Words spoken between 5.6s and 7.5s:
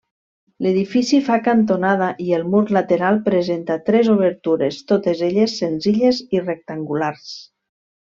senzilles i rectangulars.